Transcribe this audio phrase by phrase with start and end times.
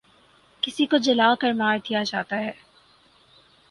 [0.63, 2.51] کسی کو جلا کر مار دیا جاتا ہے